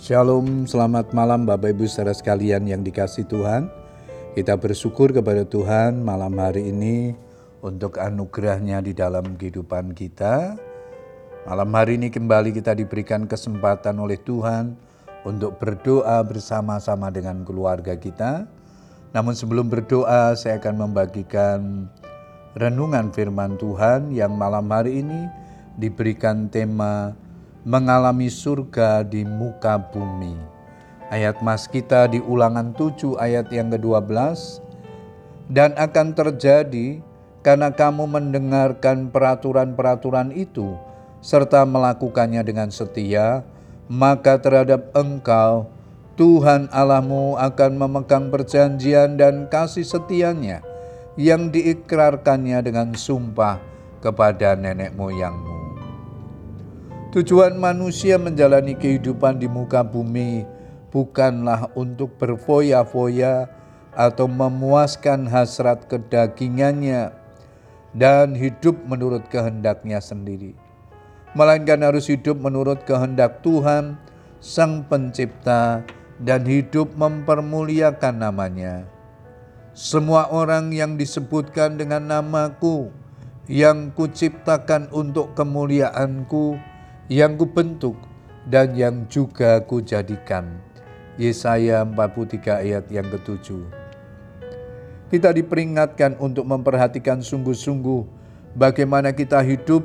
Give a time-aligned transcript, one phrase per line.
[0.00, 3.68] Shalom, selamat malam Bapak Ibu saudara sekalian yang dikasih Tuhan.
[4.32, 7.12] Kita bersyukur kepada Tuhan malam hari ini
[7.60, 10.56] untuk anugerahnya di dalam kehidupan kita.
[11.44, 14.72] Malam hari ini kembali kita diberikan kesempatan oleh Tuhan
[15.28, 18.48] untuk berdoa bersama-sama dengan keluarga kita.
[19.12, 21.92] Namun sebelum berdoa saya akan membagikan
[22.56, 25.28] renungan firman Tuhan yang malam hari ini
[25.76, 27.12] diberikan tema
[27.66, 30.36] mengalami surga di muka bumi.
[31.10, 34.62] Ayat mas kita di ulangan 7 ayat yang ke-12.
[35.50, 37.02] Dan akan terjadi
[37.42, 40.78] karena kamu mendengarkan peraturan-peraturan itu
[41.18, 43.42] serta melakukannya dengan setia,
[43.90, 45.66] maka terhadap engkau
[46.14, 50.60] Tuhan Allahmu akan memegang perjanjian dan kasih setianya
[51.18, 53.58] yang diikrarkannya dengan sumpah
[54.04, 55.59] kepada nenek moyangmu.
[57.10, 60.46] Tujuan manusia menjalani kehidupan di muka bumi
[60.94, 63.50] bukanlah untuk berfoya-foya
[63.90, 67.10] atau memuaskan hasrat kedagingannya
[67.98, 70.54] dan hidup menurut kehendaknya sendiri.
[71.34, 73.98] Melainkan harus hidup menurut kehendak Tuhan,
[74.38, 75.82] Sang Pencipta,
[76.22, 78.86] dan hidup mempermuliakan namanya.
[79.74, 82.94] Semua orang yang disebutkan dengan namaku,
[83.50, 86.69] yang kuciptakan untuk kemuliaanku,
[87.10, 87.98] yang kubentuk
[88.46, 90.46] dan yang juga kujadikan.
[91.18, 93.66] Yesaya 43 ayat yang ketujuh.
[95.10, 98.06] Kita diperingatkan untuk memperhatikan sungguh-sungguh
[98.54, 99.82] bagaimana kita hidup,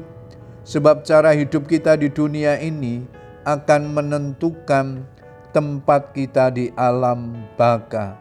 [0.62, 3.02] sebab cara hidup kita di dunia ini
[3.42, 5.02] akan menentukan
[5.50, 8.14] tempat kita di alam baka.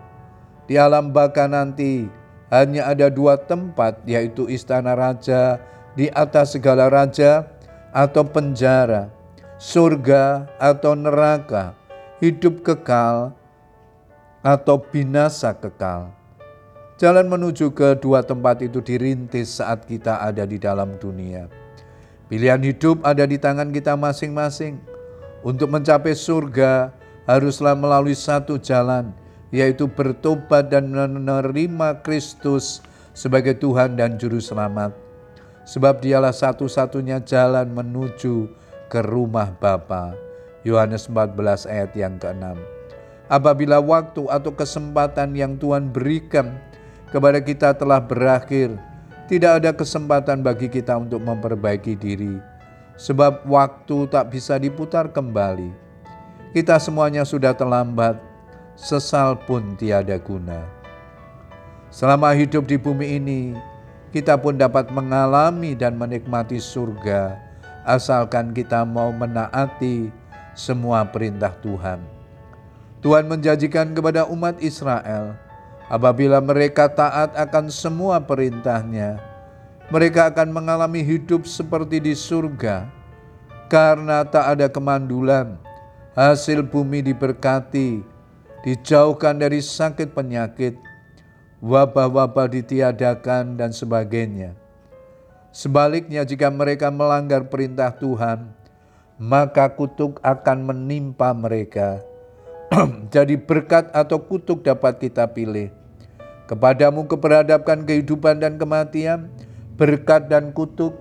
[0.65, 2.09] Di alam baka nanti
[2.49, 5.61] hanya ada dua tempat, yaitu istana raja
[5.93, 7.54] di atas segala raja
[7.95, 9.07] atau penjara,
[9.55, 11.79] surga atau neraka,
[12.19, 13.31] hidup kekal
[14.43, 16.11] atau binasa kekal.
[16.99, 21.47] Jalan menuju ke dua tempat itu dirintis saat kita ada di dalam dunia.
[22.27, 24.83] Pilihan hidup ada di tangan kita masing-masing.
[25.45, 26.91] Untuk mencapai surga
[27.29, 29.13] haruslah melalui satu jalan,
[29.53, 32.81] yaitu bertobat dan menerima Kristus
[33.13, 35.05] sebagai Tuhan dan Juru Selamat
[35.65, 38.49] sebab dialah satu-satunya jalan menuju
[38.93, 40.15] ke rumah Bapa.
[40.65, 42.57] Yohanes 14 ayat yang ke-6.
[43.29, 46.57] Apabila waktu atau kesempatan yang Tuhan berikan
[47.13, 48.73] kepada kita telah berakhir,
[49.29, 52.37] tidak ada kesempatan bagi kita untuk memperbaiki diri,
[52.97, 55.73] sebab waktu tak bisa diputar kembali.
[56.53, 58.21] Kita semuanya sudah terlambat,
[58.77, 60.65] sesal pun tiada guna.
[61.89, 63.41] Selama hidup di bumi ini,
[64.15, 67.35] kita pun dapat mengalami dan menikmati surga,
[67.83, 70.15] asalkan kita mau menaati
[70.55, 71.99] semua perintah Tuhan.
[73.03, 75.35] Tuhan menjanjikan kepada umat Israel,
[75.91, 79.19] apabila mereka taat akan semua perintahnya,
[79.91, 82.87] mereka akan mengalami hidup seperti di surga,
[83.67, 85.59] karena tak ada kemandulan,
[86.15, 88.07] hasil bumi diberkati,
[88.63, 90.79] dijauhkan dari sakit penyakit,
[91.63, 94.57] wabah-wabah ditiadakan, dan sebagainya.
[95.55, 98.51] Sebaliknya, jika mereka melanggar perintah Tuhan,
[99.21, 102.03] maka kutuk akan menimpa mereka.
[103.15, 105.71] Jadi, berkat atau kutuk dapat kita pilih.
[106.51, 109.31] Kepadamu keberadabkan kehidupan dan kematian,
[109.79, 110.93] berkat dan kutuk,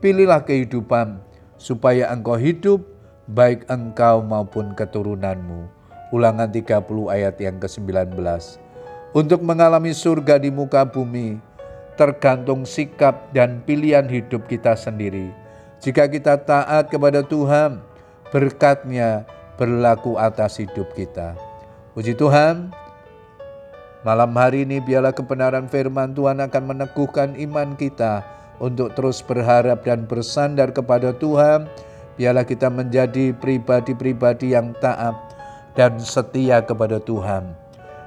[0.00, 1.20] pilihlah kehidupan,
[1.60, 2.80] supaya engkau hidup,
[3.28, 5.68] baik engkau maupun keturunanmu.
[6.10, 8.18] Ulangan 30 ayat yang ke-19
[9.10, 11.50] untuk mengalami surga di muka bumi
[12.00, 15.28] tergantung sikap dan pilihan hidup kita sendiri.
[15.84, 17.76] Jika kita taat kepada Tuhan,
[18.32, 19.28] berkatnya
[19.60, 21.36] berlaku atas hidup kita.
[21.92, 22.72] Puji Tuhan,
[24.00, 28.24] malam hari ini biarlah kebenaran firman Tuhan akan meneguhkan iman kita
[28.56, 31.68] untuk terus berharap dan bersandar kepada Tuhan.
[32.16, 35.16] Biarlah kita menjadi pribadi-pribadi yang taat
[35.76, 37.59] dan setia kepada Tuhan.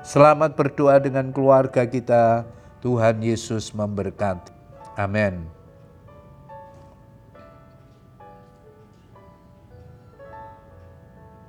[0.03, 2.43] Selamat berdoa dengan keluarga kita.
[2.83, 4.51] Tuhan Yesus memberkati.
[4.99, 5.62] Amin.